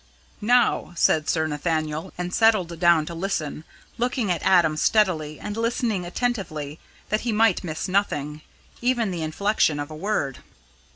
[0.41, 3.65] "Now!" said Sir Nathaniel, and settled down to listen,
[3.99, 8.41] looking at Adam steadily and listening attentively that he might miss nothing
[8.81, 10.39] even the inflection of a word.